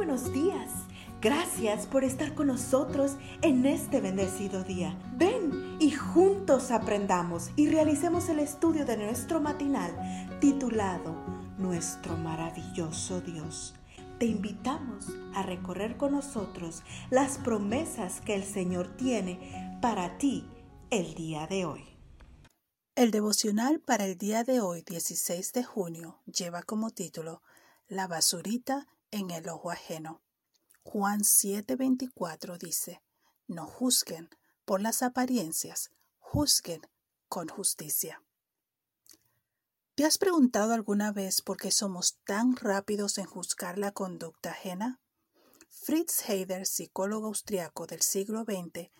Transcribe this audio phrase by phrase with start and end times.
[0.00, 0.70] buenos días.
[1.20, 4.98] Gracias por estar con nosotros en este bendecido día.
[5.18, 9.94] Ven y juntos aprendamos y realicemos el estudio de nuestro matinal
[10.40, 11.14] titulado
[11.58, 13.74] Nuestro maravilloso Dios.
[14.18, 20.48] Te invitamos a recorrer con nosotros las promesas que el Señor tiene para ti
[20.88, 21.84] el día de hoy.
[22.94, 27.42] El devocional para el día de hoy, 16 de junio, lleva como título
[27.86, 30.22] La basurita en el ojo ajeno.
[30.82, 33.02] Juan 7:24 dice,
[33.46, 34.28] No juzguen
[34.64, 36.82] por las apariencias, juzguen
[37.28, 38.22] con justicia.
[39.94, 45.00] ¿Te has preguntado alguna vez por qué somos tan rápidos en juzgar la conducta ajena?
[45.68, 48.90] Fritz Heider, psicólogo austriaco del siglo XX,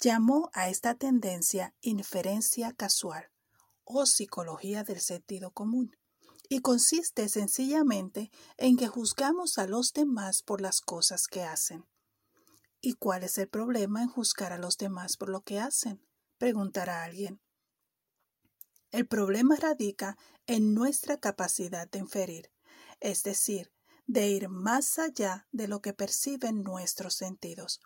[0.00, 3.30] llamó a esta tendencia inferencia casual
[3.84, 5.96] o psicología del sentido común,
[6.48, 11.86] y consiste sencillamente en que juzgamos a los demás por las cosas que hacen.
[12.80, 16.00] ¿Y cuál es el problema en juzgar a los demás por lo que hacen?
[16.38, 17.40] preguntará alguien.
[18.90, 22.50] El problema radica en nuestra capacidad de inferir,
[23.00, 23.72] es decir,
[24.06, 27.80] de ir más allá de lo que perciben nuestros sentidos.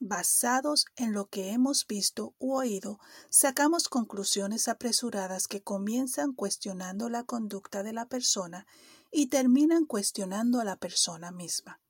[0.00, 7.24] Basados en lo que hemos visto u oído, sacamos conclusiones apresuradas que comienzan cuestionando la
[7.24, 8.64] conducta de la persona
[9.10, 11.80] y terminan cuestionando a la persona misma.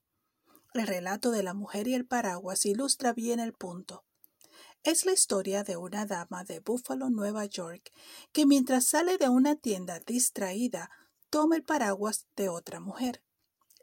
[0.73, 4.05] El relato de la mujer y el paraguas ilustra bien el punto.
[4.83, 7.91] Es la historia de una dama de Buffalo, Nueva York,
[8.31, 10.89] que mientras sale de una tienda distraída,
[11.29, 13.23] toma el paraguas de otra mujer.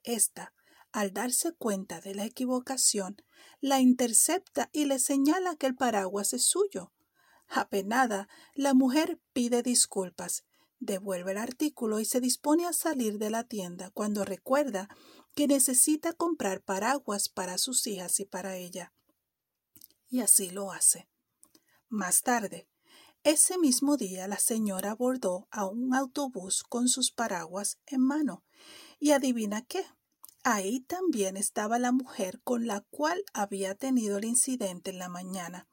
[0.02, 0.52] Esta,
[0.96, 3.20] al darse cuenta de la equivocación,
[3.60, 6.90] la intercepta y le señala que el paraguas es suyo.
[7.48, 10.46] Apenada, la mujer pide disculpas,
[10.80, 14.88] devuelve el artículo y se dispone a salir de la tienda cuando recuerda
[15.34, 18.94] que necesita comprar paraguas para sus hijas y para ella.
[20.08, 21.10] Y así lo hace.
[21.90, 22.70] Más tarde,
[23.22, 28.44] ese mismo día la señora abordó a un autobús con sus paraguas en mano.
[28.98, 29.84] Y adivina qué,
[30.48, 35.66] Ahí también estaba la mujer con la cual había tenido el incidente en la mañana.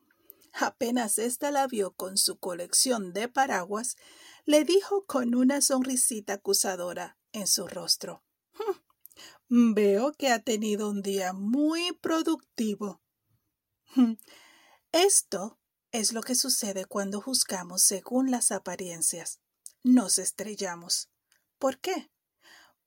[0.51, 3.97] Apenas ésta la vio con su colección de paraguas,
[4.45, 8.23] le dijo con una sonrisita acusadora en su rostro.
[9.47, 12.99] Hmm, veo que ha tenido un día muy productivo.
[13.93, 14.13] Hmm,
[14.91, 15.59] esto
[15.91, 19.39] es lo que sucede cuando juzgamos según las apariencias.
[19.83, 21.11] Nos estrellamos.
[21.59, 22.09] ¿Por qué?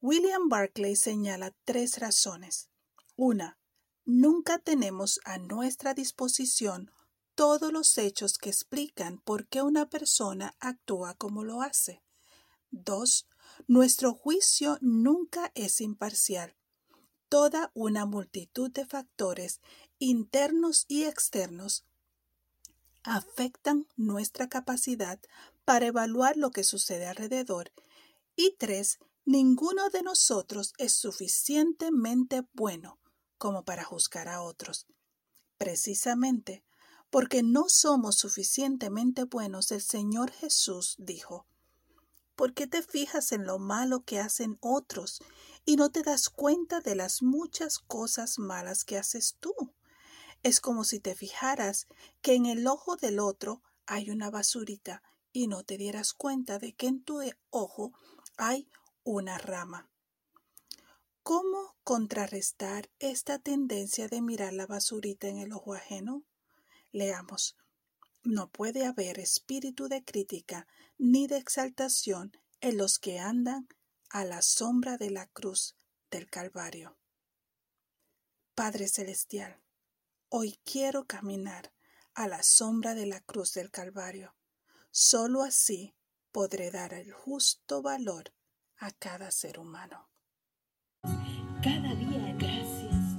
[0.00, 2.68] William Barclay señala tres razones.
[3.16, 3.58] Una,
[4.04, 6.90] nunca tenemos a nuestra disposición
[7.34, 12.02] todos los hechos que explican por qué una persona actúa como lo hace.
[12.70, 13.26] Dos,
[13.66, 16.56] nuestro juicio nunca es imparcial.
[17.28, 19.60] Toda una multitud de factores
[19.98, 21.84] internos y externos
[23.02, 25.18] afectan nuestra capacidad
[25.64, 27.72] para evaluar lo que sucede alrededor.
[28.34, 28.98] Y tres,
[29.28, 33.00] Ninguno de nosotros es suficientemente bueno
[33.38, 34.87] como para juzgar a otros.
[35.59, 36.62] Precisamente
[37.10, 41.44] porque no somos suficientemente buenos, el Señor Jesús dijo,
[42.36, 45.20] ¿por qué te fijas en lo malo que hacen otros
[45.65, 49.53] y no te das cuenta de las muchas cosas malas que haces tú?
[50.44, 51.88] Es como si te fijaras
[52.22, 56.75] que en el ojo del otro hay una basurita y no te dieras cuenta de
[56.75, 57.20] que en tu
[57.50, 57.92] ojo
[58.36, 58.69] hay
[59.06, 59.88] una rama.
[61.22, 66.24] ¿Cómo contrarrestar esta tendencia de mirar la basurita en el ojo ajeno?
[66.90, 67.56] Leamos.
[68.24, 70.66] No puede haber espíritu de crítica
[70.98, 73.68] ni de exaltación en los que andan
[74.10, 75.76] a la sombra de la cruz
[76.10, 76.98] del Calvario.
[78.56, 79.62] Padre Celestial,
[80.30, 81.72] hoy quiero caminar
[82.14, 84.34] a la sombra de la cruz del Calvario.
[84.90, 85.94] Solo así
[86.32, 88.32] podré dar el justo valor
[88.78, 90.09] a cada ser humano.
[91.62, 93.16] Cada día gracias.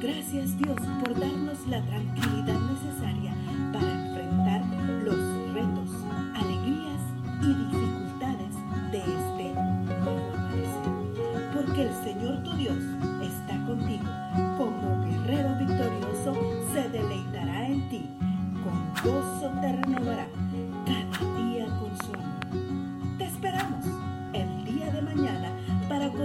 [0.00, 3.47] Gracias Dios por darnos la tranquilidad necesaria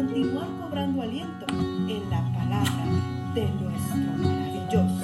[0.06, 2.86] continuar cobrando aliento en la palabra
[3.34, 5.03] de nuestro maravilloso.